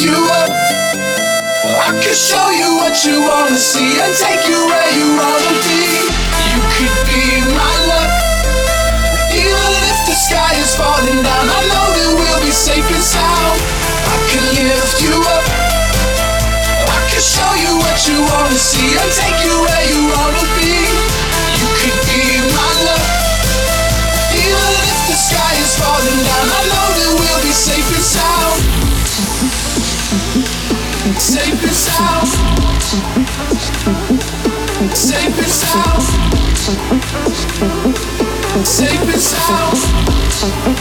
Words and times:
I 0.00 1.90
could 1.90 2.14
show 2.14 2.50
you 2.54 2.76
what 2.78 2.94
you 3.04 3.18
wanna 3.18 3.58
see 3.58 3.98
and 3.98 4.14
take 4.14 4.46
you 4.46 4.54
where 4.70 4.92
you 4.94 5.18
wanna 5.18 5.58
be. 5.66 6.06
You 6.54 6.60
could 6.70 6.94
be 7.10 7.42
my 7.50 7.74
luck. 7.90 8.06
Even 9.34 9.74
if 9.90 9.98
the 10.06 10.14
sky 10.14 10.54
is 10.54 10.70
falling 10.78 11.18
down, 11.18 11.50
I 11.50 11.60
know 11.66 11.86
that 11.98 12.14
we'll 12.14 12.42
be 12.46 12.52
safe 12.54 12.86
and 12.86 13.02
sound. 13.02 13.58
I 14.06 14.16
can 14.30 14.46
lift 14.70 15.02
you 15.02 15.18
up. 15.18 15.46
I 16.86 17.00
can 17.10 17.18
show 17.18 17.52
you 17.58 17.82
what 17.82 17.98
you 18.06 18.22
wanna 18.22 18.54
see 18.54 18.94
and 18.94 19.10
take 19.10 19.42
you 19.42 19.50
where 19.50 19.84
you 19.90 20.14
wanna 20.14 20.46
be. 20.62 21.07
Safe 31.28 31.62
and 31.62 31.72
sound. 31.72 32.28
Safe 34.96 35.38
and 35.38 35.46
sound. 35.46 36.02
Safe 38.66 39.02
and 39.02 39.20
sound. 39.20 40.77